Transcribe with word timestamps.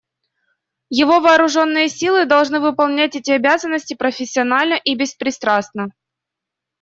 Его 0.89 1.19
вооруженные 1.19 1.87
силы 1.87 2.25
должны 2.25 2.59
выполнять 2.59 3.15
эти 3.15 3.29
обязанности 3.29 3.93
профессионально 3.93 4.73
и 4.73 4.95
беспристрастно. 4.95 5.91